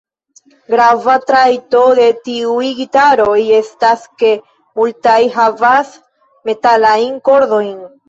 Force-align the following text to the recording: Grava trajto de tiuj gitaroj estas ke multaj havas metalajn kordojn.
Grava 0.73 1.17
trajto 1.31 1.81
de 1.99 2.07
tiuj 2.29 2.65
gitaroj 2.81 3.37
estas 3.59 4.09
ke 4.25 4.35
multaj 4.83 5.21
havas 5.39 5.97
metalajn 6.53 7.27
kordojn. 7.33 7.75